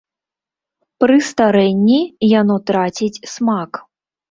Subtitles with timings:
[1.03, 2.01] Пры старэнні
[2.41, 3.71] яно траціць смак.